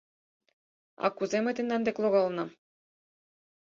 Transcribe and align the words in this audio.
—А 1.03 1.07
кузе 1.17 1.37
мый 1.41 1.55
тендан 1.55 1.81
дек 1.87 1.95
логалынам? 2.03 2.49